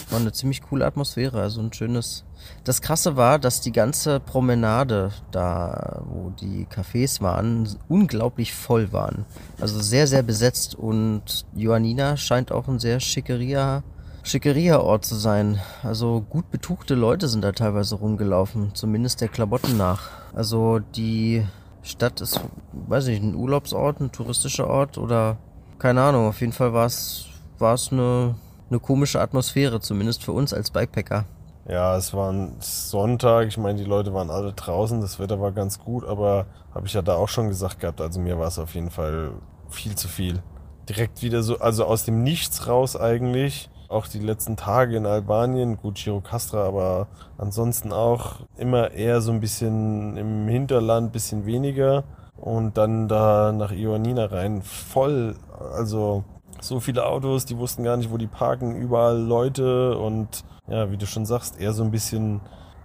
[0.09, 2.23] War eine ziemlich coole Atmosphäre, also ein schönes.
[2.63, 9.25] Das Krasse war, dass die ganze Promenade da, wo die Cafés waren, unglaublich voll waren.
[9.59, 13.83] Also sehr, sehr besetzt und Johannina scheint auch ein sehr schickeria,
[14.23, 15.59] schickeria Ort zu sein.
[15.83, 20.09] Also gut betuchte Leute sind da teilweise rumgelaufen, zumindest der Klamotten nach.
[20.33, 21.45] Also die
[21.81, 22.39] Stadt ist,
[22.73, 25.37] weiß ich, ein Urlaubsort, ein touristischer Ort oder
[25.79, 26.27] keine Ahnung.
[26.27, 27.25] Auf jeden Fall war es
[27.59, 28.35] war es eine
[28.69, 31.25] eine komische Atmosphäre, zumindest für uns als Bikepacker.
[31.67, 33.47] Ja, es war ein Sonntag.
[33.47, 35.01] Ich meine, die Leute waren alle draußen.
[35.01, 38.01] Das Wetter war ganz gut, aber habe ich ja da auch schon gesagt gehabt.
[38.01, 39.31] Also mir war es auf jeden Fall
[39.69, 40.43] viel zu viel.
[40.87, 43.69] Direkt wieder so, also aus dem Nichts raus eigentlich.
[43.87, 49.39] Auch die letzten Tage in Albanien, gut, Girocastra, aber ansonsten auch immer eher so ein
[49.39, 52.03] bisschen im Hinterland, bisschen weniger.
[52.35, 55.35] Und dann da nach Ioannina rein, voll,
[55.73, 56.23] also
[56.67, 60.97] so viele Autos, die wussten gar nicht, wo die parken, überall Leute und ja, wie
[60.97, 62.41] du schon sagst, eher so ein bisschen,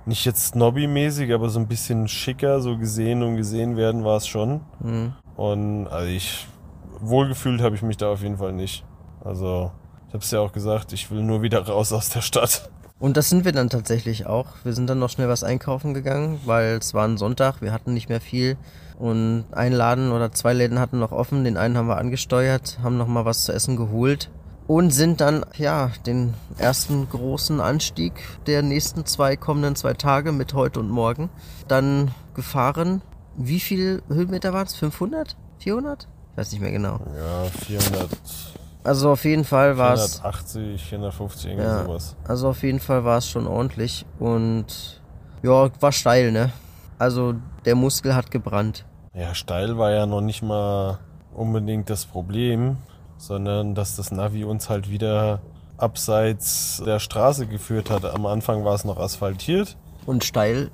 [0.07, 4.27] nicht jetzt snobby-mäßig, aber so ein bisschen schicker, so gesehen und gesehen werden war es
[4.27, 4.61] schon.
[4.81, 5.13] Mhm.
[5.37, 6.47] Und also ich,
[7.01, 8.85] wohlgefühlt habe ich mich da auf jeden Fall nicht.
[9.25, 9.71] Also,
[10.09, 12.71] ich habe es ja auch gesagt, ich will nur wieder raus aus der Stadt.
[12.99, 14.47] Und das sind wir dann tatsächlich auch.
[14.63, 17.95] Wir sind dann noch schnell was einkaufen gegangen, weil es war ein Sonntag, wir hatten
[17.95, 18.59] nicht mehr viel.
[19.01, 22.99] Und ein Laden oder zwei Läden hatten noch offen, den einen haben wir angesteuert, haben
[22.99, 24.31] noch mal was zu essen geholt
[24.67, 28.13] und sind dann, ja, den ersten großen Anstieg
[28.47, 31.31] der nächsten zwei kommenden zwei Tage mit heute und morgen
[31.67, 33.01] dann gefahren.
[33.37, 34.75] Wie viel Höhenmeter waren es?
[34.75, 35.35] 500?
[35.61, 36.07] 400?
[36.33, 37.01] Ich weiß nicht mehr genau.
[37.17, 38.09] Ja, 400.
[38.85, 40.21] Also auf jeden Fall war es.
[40.21, 41.85] 480, 450, irgendwie Ja.
[41.85, 42.17] sowas.
[42.29, 45.01] Also auf jeden Fall war es schon ordentlich und
[45.43, 46.53] ja, war steil, ne?
[46.99, 47.35] Also
[47.65, 48.85] der Muskel hat gebrannt.
[49.15, 50.99] Ja, steil war ja noch nicht mal
[51.35, 52.77] unbedingt das Problem,
[53.19, 55.41] sondern dass das Navi uns halt wieder
[55.77, 58.05] abseits der Straße geführt hat.
[58.05, 59.77] Am Anfang war es noch asphaltiert.
[60.07, 60.71] Und steil,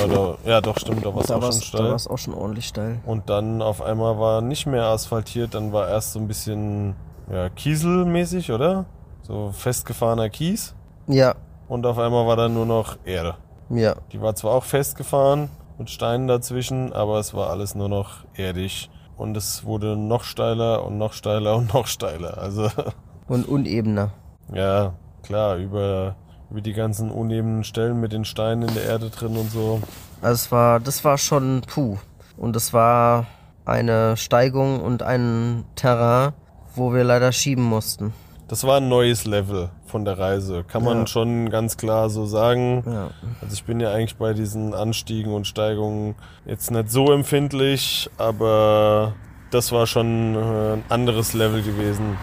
[0.00, 2.14] Ja, da, ja doch, stimmt, da war es auch war schon es da war's steil.
[2.14, 3.00] auch schon ordentlich steil.
[3.06, 6.96] Und dann auf einmal war nicht mehr asphaltiert, dann war erst so ein bisschen
[7.32, 8.84] ja, kieselmäßig, oder?
[9.22, 10.74] So festgefahrener Kies.
[11.06, 11.34] Ja,
[11.68, 13.36] Und auf einmal war dann nur noch Erde.
[13.70, 13.94] ja.
[14.12, 15.48] Die war zwar auch festgefahren
[15.80, 18.90] mit Steinen dazwischen, aber es war alles nur noch erdig.
[19.16, 22.38] Und es wurde noch steiler und noch steiler und noch steiler.
[22.38, 22.68] Also
[23.28, 24.10] Und unebener.
[24.52, 26.16] ja, klar, über,
[26.50, 29.80] über die ganzen unebenen Stellen mit den Steinen in der Erde drin und so.
[30.20, 31.96] Also es war, das war schon puh.
[32.36, 33.26] Und es war
[33.64, 36.32] eine Steigung und ein Terrain,
[36.74, 38.12] wo wir leider schieben mussten.
[38.50, 41.06] Das war ein neues Level von der Reise, kann man Ja.
[41.06, 42.82] schon ganz klar so sagen.
[42.84, 43.10] Ja.
[43.40, 49.12] Also ich bin ja eigentlich bei diesen Anstiegen und Steigungen jetzt nicht so empfindlich, aber
[49.52, 52.16] das war schon äh, ein anderes Level gewesen.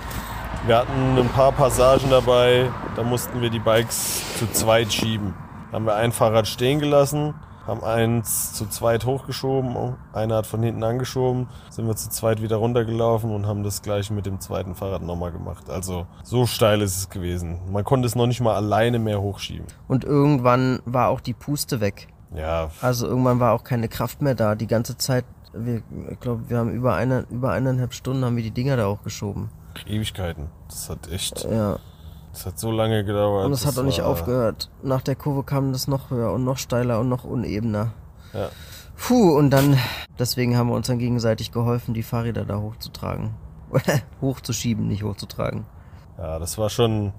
[0.66, 5.34] Wir hatten ein paar Passagen dabei, da mussten wir die Bikes zu zweit schieben.
[5.72, 7.36] Haben wir ein Fahrrad stehen gelassen,
[7.68, 12.56] haben eins zu zweit hochgeschoben, einer hat von hinten angeschoben, sind wir zu zweit wieder
[12.56, 15.70] runtergelaufen und haben das gleiche mit dem zweiten Fahrrad nochmal gemacht.
[15.70, 17.60] Also so steil ist es gewesen.
[17.72, 19.68] Man konnte es noch nicht mal alleine mehr hochschieben.
[19.88, 22.08] Und irgendwann war auch die Puste weg.
[22.34, 24.56] Ja, Also irgendwann war auch keine Kraft mehr da.
[24.56, 28.44] Die ganze Zeit, wir, ich glaube, wir haben über, eine, über eineinhalb Stunden haben wir
[28.44, 29.50] die Dinger da hochgeschoben.
[29.86, 30.48] Ewigkeiten.
[30.68, 31.78] Das hat echt, Ja.
[32.38, 33.48] Das hat so lange gedauert.
[33.48, 34.70] Und es hat auch nicht aufgehört.
[34.84, 37.94] Nach der Kurve kam das noch höher und noch steiler und noch unebener.
[38.32, 38.50] Ja.
[38.96, 39.78] Puh, und dann,
[40.20, 43.32] deswegen haben wir uns dann gegenseitig geholfen, die Fahrräder da hochzutragen.
[44.22, 45.66] hochzuschieben, nicht hochzutragen.
[46.20, 47.12] Ja, das war schon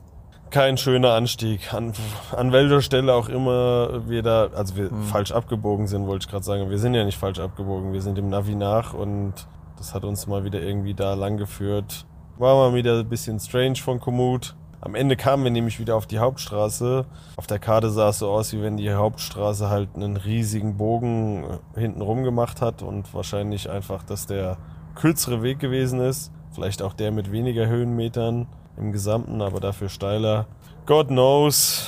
[0.51, 1.75] kein schöner Anstieg.
[1.75, 1.95] An,
[2.37, 5.03] an welcher Stelle auch immer wir da, also wir Hm.
[5.03, 6.71] falsch abgebogen sind, wollte ich gerade sagen.
[6.71, 7.93] Wir sind ja nicht falsch abgebogen.
[7.93, 9.35] Wir sind dem Navi nach und
[9.79, 12.07] das hat uns mal wieder irgendwie da lang geführt.
[12.39, 14.55] War mal wieder ein bisschen strange von Komoot.
[14.81, 17.05] Am Ende kamen wir nämlich wieder auf die Hauptstraße.
[17.37, 21.45] Auf der Karte sah es so aus, wie wenn die Hauptstraße halt einen riesigen Bogen
[21.75, 24.57] äh, hinten rum gemacht hat und wahrscheinlich einfach, dass der
[24.95, 26.31] kürzere Weg gewesen ist.
[26.55, 30.47] Vielleicht auch der mit weniger Höhenmetern im Gesamten, aber dafür steiler.
[30.87, 31.87] God knows.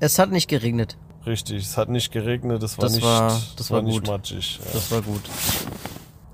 [0.00, 0.96] Es hat nicht geregnet.
[1.26, 4.06] Richtig, es hat nicht geregnet, es war Das nicht, war- das war war nicht gut.
[4.08, 4.60] matschig.
[4.64, 4.70] Ja.
[4.72, 5.22] Das war gut.
[5.28, 5.66] Es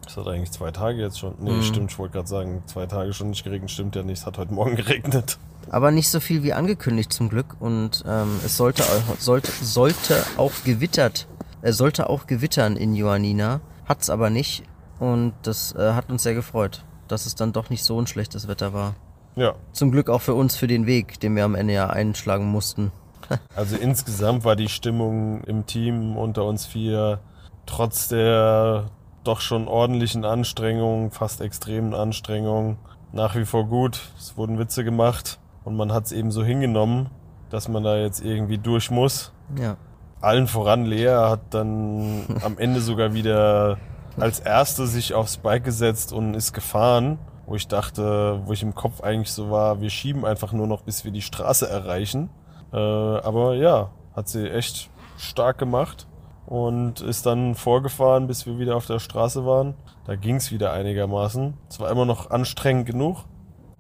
[0.07, 1.35] Es hat eigentlich zwei Tage jetzt schon.
[1.41, 1.63] Nee, Mhm.
[1.63, 3.71] stimmt, ich wollte gerade sagen, zwei Tage schon nicht geregnet.
[3.71, 5.39] Stimmt ja nicht, es hat heute Morgen geregnet.
[5.71, 7.57] Aber nicht so viel wie angekündigt zum Glück.
[7.61, 11.27] Und ähm, es sollte auch, sollte, sollte auch gewittert,
[11.63, 13.61] es sollte auch gewittern in Johannina.
[13.87, 14.65] Hat's aber nicht.
[14.99, 18.49] Und das äh, hat uns sehr gefreut, dass es dann doch nicht so ein schlechtes
[18.49, 18.95] Wetter war.
[19.37, 22.47] Ja, Zum Glück auch für uns für den Weg, den wir am Ende ja einschlagen
[22.47, 22.93] mussten.
[23.57, 27.21] also insgesamt war die Stimmung im Team unter uns vier
[27.67, 28.91] trotz der
[29.25, 32.77] doch schon ordentlichen Anstrengungen, fast extremen Anstrengungen,
[33.13, 34.03] nach wie vor gut.
[34.19, 37.11] Es wurden Witze gemacht und man hat es eben so hingenommen,
[37.51, 39.33] dass man da jetzt irgendwie durch muss.
[39.59, 39.77] Ja.
[40.21, 43.79] Allen voran Lea hat dann am Ende sogar wieder
[44.19, 48.75] als Erste sich aufs Bike gesetzt und ist gefahren, wo ich dachte, wo ich im
[48.75, 52.31] Kopf eigentlich so war, wir schieben einfach nur noch, bis wir die Straße erreichen.
[52.73, 56.07] Äh, aber ja, hat sie echt stark gemacht
[56.47, 59.75] und ist dann vorgefahren, bis wir wieder auf der Straße waren.
[60.07, 61.55] Da ging es wieder einigermaßen.
[61.69, 63.25] Es war immer noch anstrengend genug,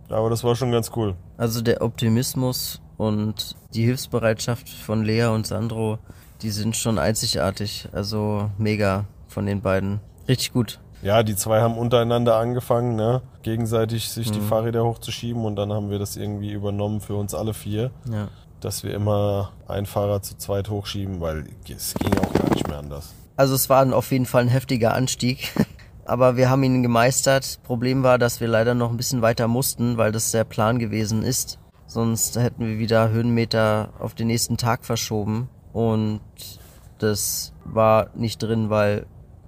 [0.09, 1.15] aber das war schon ganz cool.
[1.37, 5.99] Also der Optimismus und die Hilfsbereitschaft von Lea und Sandro,
[6.43, 7.89] die sind schon einzigartig.
[7.93, 10.01] Also mega von den beiden.
[10.29, 10.81] Richtig gut.
[11.03, 13.21] Ja, die zwei haben untereinander angefangen, ne?
[13.43, 14.45] gegenseitig sich die Mhm.
[14.49, 18.29] Fahrräder hochzuschieben und dann haben wir das irgendwie übernommen für uns alle vier, Ja.
[18.61, 22.79] dass wir immer ein Fahrrad zu zweit hochschieben, weil es ging auch gar nicht mehr
[22.79, 23.13] anders.
[23.37, 25.53] Also es war auf jeden Fall ein heftiger Anstieg.
[26.07, 27.61] Aber wir haben ihn gemeistert.
[27.63, 31.23] Problem war, dass wir leider noch ein bisschen weiter mussten, weil das der Plan gewesen
[31.23, 31.59] ist.
[31.87, 35.49] Sonst hätten wir wieder Höhenmeter auf den nächsten Tag verschoben.
[35.73, 36.21] Und
[36.99, 39.07] das war nicht drin, weil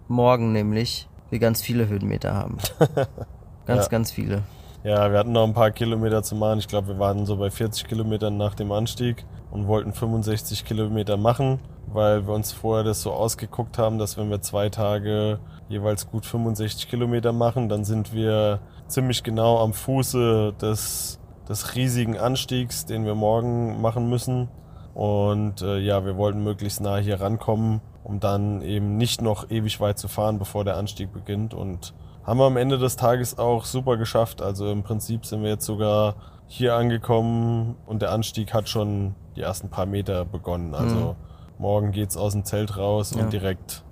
[0.09, 2.59] morgen nämlich wir ganz viele Höhenmeter haben.
[3.67, 3.89] Ganz, Ja.
[3.89, 4.43] ganz viele.
[4.85, 6.61] Ja, wir hatten noch ein paar Kilometer zu machen.
[6.61, 11.17] Ich glaube, wir waren so bei 40 Kilometern nach dem Anstieg und wollten 65 Kilometer
[11.17, 11.59] machen,
[11.97, 16.25] weil wir uns vorher das so ausgeguckt haben, dass wenn wir zwei Tage jeweils gut
[16.25, 23.05] 65 Kilometer machen, dann sind wir ziemlich genau am Fuße des, des riesigen Anstiegs, den
[23.05, 24.49] wir morgen machen müssen.
[24.95, 29.81] Und äh, ja, wir wollten möglichst nah hier rankommen, um dann eben nicht noch ewig
[29.81, 31.55] weit zu fahren, bevor der Anstieg beginnt.
[31.55, 34.43] Und haben wir am Ende des Tages auch super geschafft.
[34.43, 36.15] Also im Prinzip sind wir jetzt sogar
[36.47, 40.75] hier angekommen und der Anstieg hat schon die ersten paar Meter begonnen.
[40.75, 41.17] Also
[41.59, 43.23] morgen geht's aus dem Zelt raus Ja.
[43.25, 43.83] und direkt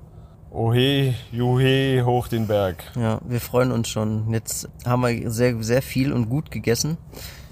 [0.50, 2.84] Ohe, Juhe, hoch den Berg.
[2.94, 4.32] Ja, wir freuen uns schon.
[4.32, 6.96] Jetzt haben wir sehr, sehr viel und gut gegessen.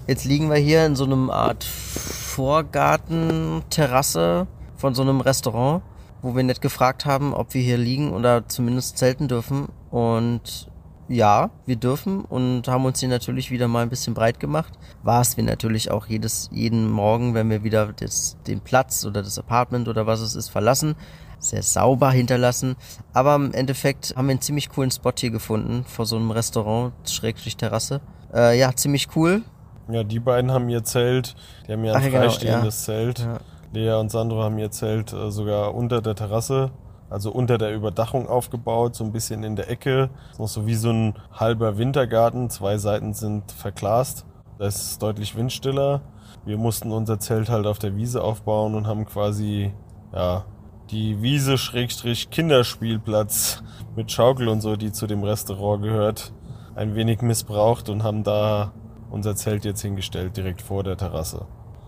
[0.07, 4.47] Jetzt liegen wir hier in so einem Art Vorgarten-Terrasse
[4.77, 5.81] von so einem Restaurant,
[6.21, 9.67] wo wir nicht gefragt haben, ob wir hier liegen oder zumindest zelten dürfen.
[9.91, 10.69] Und
[11.13, 14.73] ja, wir dürfen und haben uns hier natürlich wieder mal ein bisschen breit gemacht.
[15.03, 19.21] War es wir natürlich auch jedes, jeden Morgen, wenn wir wieder das, den Platz oder
[19.23, 20.95] das Apartment oder was es ist verlassen.
[21.39, 22.75] Sehr sauber hinterlassen.
[23.13, 26.93] Aber im Endeffekt haben wir einen ziemlich coolen Spot hier gefunden, vor so einem Restaurant,
[27.09, 28.01] Schrägstrich Terrasse.
[28.33, 29.41] Äh, ja, ziemlich cool.
[29.89, 31.35] Ja, die beiden haben ihr Zelt,
[31.67, 33.19] die haben ja ein Ach ja, genau, freistehendes Zelt.
[33.19, 33.39] Ja.
[33.73, 36.71] Lea und Sandro haben ihr Zelt äh, sogar unter der Terrasse,
[37.13, 40.09] also unter der Überdachung aufgebaut, so ein bisschen in der Ecke.
[40.31, 42.49] Ist noch so wie so ein halber Wintergarten.
[42.49, 44.25] Zwei Seiten sind verglast.
[44.57, 46.01] Das ist deutlich windstiller.
[46.43, 49.71] Wir mussten unser Zelt halt auf der Wiese aufbauen und haben quasi,
[50.11, 50.45] ja,
[50.89, 53.63] die Wiese Schrägstrich Kinderspielplatz
[53.95, 56.33] mit Schaukel und so, die zu dem Restaurant gehört,
[56.75, 58.73] ein wenig missbraucht und haben da
[59.11, 61.45] unser Zelt jetzt hingestellt, direkt vor der Terrasse.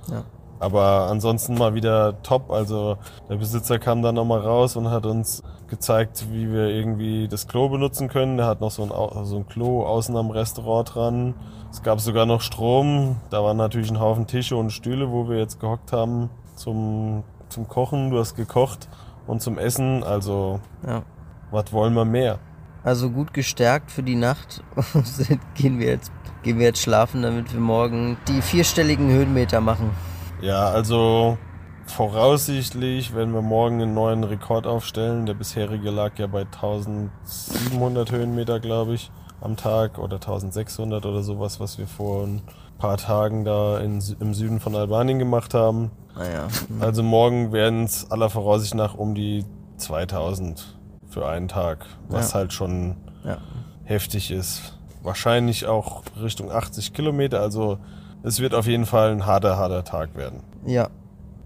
[0.08, 0.24] Ja.
[0.60, 2.52] Aber ansonsten mal wieder top.
[2.52, 2.98] Also
[3.30, 7.70] der Besitzer kam dann nochmal raus und hat uns gezeigt, wie wir irgendwie das Klo
[7.70, 8.38] benutzen können.
[8.38, 11.34] Der hat noch so ein, so ein Klo außen am Restaurant dran.
[11.72, 13.18] Es gab sogar noch Strom.
[13.30, 17.68] Da waren natürlich ein Haufen Tische und Stühle, wo wir jetzt gehockt haben zum, zum
[17.68, 18.12] Kochen.
[18.12, 18.88] Du hast gekocht
[19.28, 20.04] und zum Essen.
[20.04, 21.02] Also Ja.
[21.52, 22.40] was wollen wir mehr?
[22.84, 24.64] Also gut gestärkt für die Nacht
[25.56, 26.12] gehen wir jetzt
[26.44, 29.90] gehen wir jetzt schlafen, damit wir morgen die vierstelligen Höhenmeter machen.
[30.42, 31.38] Ja, also
[31.86, 35.26] voraussichtlich werden wir morgen einen neuen Rekord aufstellen.
[35.26, 41.60] Der bisherige lag ja bei 1700 Höhenmeter, glaube ich, am Tag oder 1600 oder sowas,
[41.60, 42.42] was wir vor ein
[42.78, 45.92] paar Tagen da in, im Süden von Albanien gemacht haben.
[46.16, 46.48] Naja.
[46.80, 49.46] Also morgen werden es aller Voraussicht nach um die
[49.78, 50.78] 2000
[51.10, 52.40] für einen Tag, was Ja.
[52.40, 53.38] halt schon Ja.
[53.84, 54.78] heftig ist.
[55.04, 57.78] Wahrscheinlich auch Richtung 80 Kilometer, also
[58.26, 60.42] es wird auf jeden Fall ein harter, harter Tag werden.
[60.66, 60.90] Ja.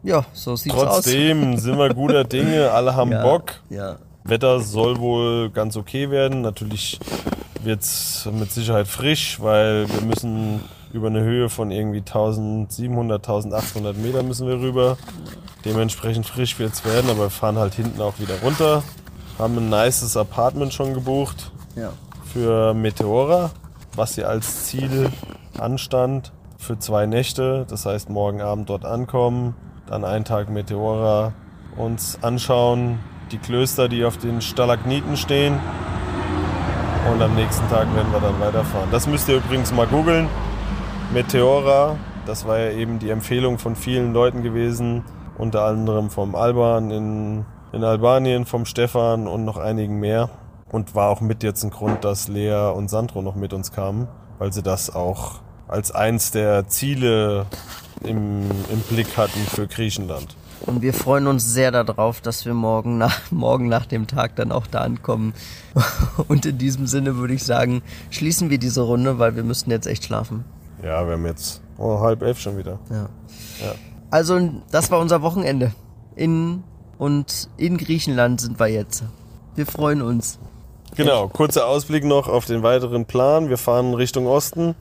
[0.01, 2.95] Ja, so sieht's Trotzdem sind wir guter Dinge, alle aus.
[2.95, 3.21] haben ja.
[3.21, 3.55] Bock.
[3.69, 3.97] Ja.
[4.23, 6.41] Wetter soll wohl ganz okay werden.
[6.41, 6.99] Natürlich
[7.63, 10.61] wird's mit Sicherheit frisch, weil wir müssen
[10.93, 14.97] über eine Höhe von irgendwie 1700, 1800 Meter müssen wir rüber.
[15.65, 18.83] Dementsprechend frisch wird's werden, aber wir fahren halt hinten auch wieder runter.
[19.37, 21.51] Haben ein nices Apartment schon gebucht.
[21.75, 21.91] Ja.
[22.33, 23.51] für Meteora,
[23.95, 25.09] was sie als Ziel
[25.57, 27.65] anstand für zwei Nächte.
[27.67, 29.55] Das heißt, morgen Abend dort ankommen,
[29.87, 31.33] dann einen Tag Meteora
[31.77, 32.99] uns anschauen,
[33.31, 35.57] die Klöster, die auf den Stalagniten stehen.
[37.11, 38.89] Und am nächsten Tag werden wir dann weiterfahren.
[38.91, 40.27] Das müsst ihr übrigens mal googeln.
[41.13, 41.95] Meteora,
[42.25, 45.03] das war ja eben die Empfehlung von vielen Leuten gewesen,
[45.37, 50.29] unter anderem vom Alban in, in Albanien, vom Stefan und noch einigen mehr.
[50.71, 54.07] Und war auch mit jetzt ein Grund, dass Lea und Sandro noch mit uns kamen,
[54.37, 55.39] weil sie das auch
[55.69, 57.45] als eins der Ziele
[58.03, 60.35] im, im Blick hatten für Griechenland.
[60.65, 64.51] Und wir freuen uns sehr darauf, dass wir morgen nach, morgen nach dem Tag dann
[64.51, 65.33] auch da ankommen.
[66.27, 69.87] Und in diesem Sinne würde ich sagen, schließen wir diese Runde, weil wir müssten jetzt
[69.87, 70.43] echt schlafen.
[70.83, 72.79] Ja, wir haben jetzt oh, halb elf schon wieder.
[72.89, 73.09] Ja.
[73.63, 73.73] Ja.
[74.11, 75.71] Also, das war unser Wochenende.
[76.15, 76.63] In
[76.97, 79.03] und in Griechenland sind wir jetzt.
[79.55, 80.39] Wir freuen uns.
[80.95, 83.49] Genau, kurzer Ausblick noch auf den weiteren Plan.
[83.49, 84.75] Wir fahren Richtung Osten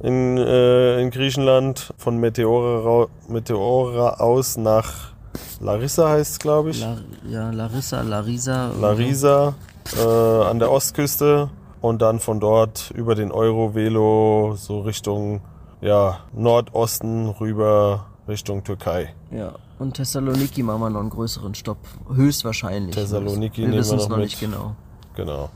[0.00, 5.12] in, äh, in Griechenland von Meteora, Meteora aus nach
[5.60, 6.80] Larissa heißt es, glaube ich.
[6.80, 6.96] La,
[7.28, 8.70] ja, Larissa, Larisa.
[8.80, 9.54] Larisa
[9.96, 15.40] äh, an der Ostküste und dann von dort über den Eurovelo so Richtung
[15.80, 19.14] ja, Nordosten rüber Richtung Türkei.
[19.30, 19.54] Ja.
[19.78, 21.78] Und Thessaloniki machen wir noch einen größeren Stopp.
[22.12, 22.96] Höchstwahrscheinlich.
[22.96, 24.26] Thessaloniki wir nehmen wir wissen es noch noch mit.
[24.26, 24.74] nicht genau.
[25.14, 25.50] Genau.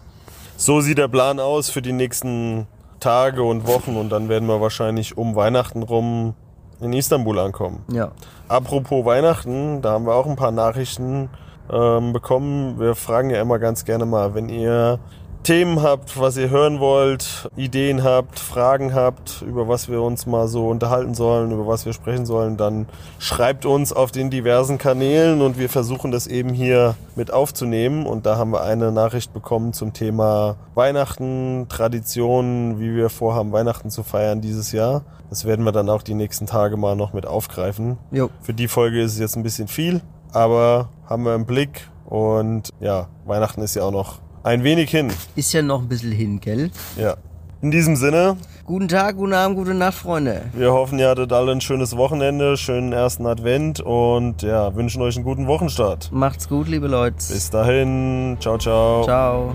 [0.57, 2.69] So sieht der Plan aus für die nächsten
[3.03, 6.35] Tage und Wochen und dann werden wir wahrscheinlich um Weihnachten rum
[6.81, 7.85] in Istanbul ankommen.
[7.93, 8.13] Ja.
[8.49, 11.29] Apropos Weihnachten, da haben wir auch ein paar Nachrichten
[11.71, 12.79] ähm, bekommen.
[12.79, 15.01] Wir fragen ja immer ganz gerne mal, wenn ihr
[15.43, 20.47] Themen habt, was ihr hören wollt, Ideen habt, Fragen habt, über was wir uns mal
[20.47, 22.87] so unterhalten sollen, über was wir sprechen sollen, dann
[23.19, 28.07] schreibt uns auf den diversen Kanälen und wir versuchen das eben hier mit aufzunehmen.
[28.07, 33.91] Und da haben wir eine Nachricht bekommen zum Thema Weihnachten, Traditionen, wie wir vorhaben, Weihnachten
[33.91, 35.03] zu feiern dieses Jahr.
[35.29, 37.99] Das werden wir dann auch die nächsten Tage mal noch mit aufgreifen.
[38.13, 38.31] Jo.
[38.43, 40.03] Für die Folge ist es jetzt ein bisschen viel,
[40.33, 45.13] aber haben wir im Blick und ja, Weihnachten ist ja auch noch ein wenig hin.
[45.37, 46.71] Ist ja noch ein bisschen hin, gell?
[46.97, 47.17] Ja.
[47.61, 50.43] In diesem Sinne, Guten Tag, guten Abend, gute Nacht, Freunde.
[50.53, 55.17] wir hoffen, ihr hattet alle ein schönes Wochenende, schönen ersten Advent und ja, wünschen euch
[55.17, 56.11] einen guten Wochenstart.
[56.13, 57.17] Macht's gut, liebe Leute.
[57.17, 59.03] Bis dahin, ciao, ciao.
[59.05, 59.55] Ciao.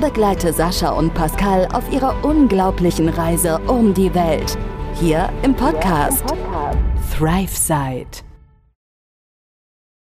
[0.00, 4.58] Begleite Sascha und Pascal auf ihrer unglaublichen Reise um die Welt.
[5.00, 6.22] Hier im Podcast
[7.16, 8.06] ThriveSide.